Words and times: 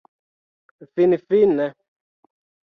finfine 0.93 1.67